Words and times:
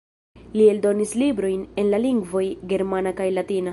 Li 0.59 0.63
eldonis 0.71 1.13
librojn 1.23 1.61
en 1.83 1.91
la 1.95 1.99
lingvoj 2.07 2.43
germana 2.73 3.15
kaj 3.21 3.29
latina. 3.41 3.69